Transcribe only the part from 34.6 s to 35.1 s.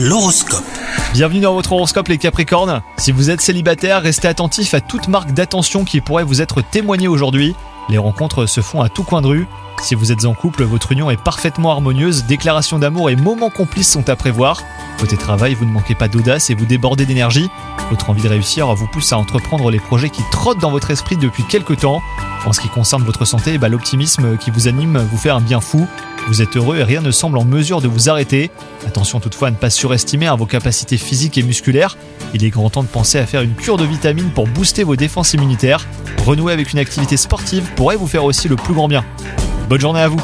vos